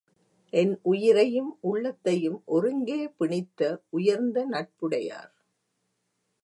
என் 0.53 0.71
உயிரையும் 0.83 1.59
உள்ளத்தையும் 1.61 2.41
ஒருங்கே 2.45 2.99
பிணித்த 3.19 3.61
உயர்ந்த 3.89 4.45
நட்புடையார்! 4.45 5.33